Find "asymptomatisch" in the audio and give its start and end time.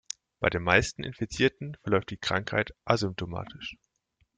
2.85-3.77